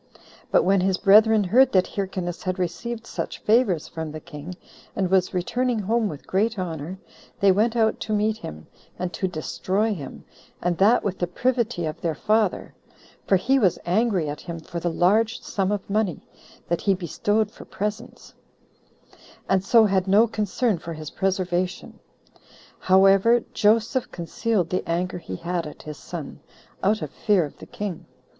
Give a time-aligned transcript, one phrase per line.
[0.49, 4.55] But when his brethren heard that Hyrcanus had received such favors from the king,
[4.95, 6.97] and was returning home with great honor,
[7.39, 8.65] they went out to meet him,
[8.97, 10.25] and to destroy him,
[10.59, 12.73] and that with the privity of their father;
[13.27, 16.25] for he was angry at him for the [large] sum of money
[16.67, 18.33] that he bestowed for presents,
[19.47, 21.99] and so had no concern for his preservation.
[22.79, 26.39] However, Joseph concealed the anger he had at his son,
[26.81, 28.07] out of fear of the king.